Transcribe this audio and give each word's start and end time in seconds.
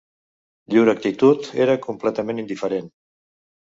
Llur 0.75 0.85
actitud 0.95 1.53
era 1.69 1.79
completament 1.87 2.47
indiferent 2.49 2.95